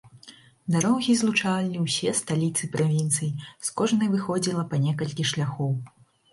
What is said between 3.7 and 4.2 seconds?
кожнай